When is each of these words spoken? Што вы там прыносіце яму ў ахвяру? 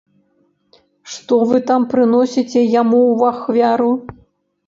Што 1.15 1.37
вы 1.51 1.57
там 1.71 1.85
прыносіце 1.91 2.59
яму 2.81 3.01
ў 3.15 3.19
ахвяру? 3.35 3.91